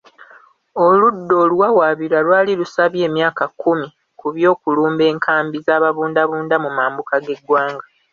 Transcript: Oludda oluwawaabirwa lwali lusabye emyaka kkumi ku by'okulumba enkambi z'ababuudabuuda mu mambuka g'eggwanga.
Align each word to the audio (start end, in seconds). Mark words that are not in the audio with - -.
Oludda 0.83 1.33
oluwawaabirwa 1.43 2.19
lwali 2.25 2.51
lusabye 2.59 3.01
emyaka 3.09 3.43
kkumi 3.49 3.87
ku 4.19 4.27
by'okulumba 4.35 5.03
enkambi 5.11 5.57
z'ababuudabuuda 5.65 6.55
mu 6.63 6.69
mambuka 6.77 7.15
g'eggwanga. 7.23 7.85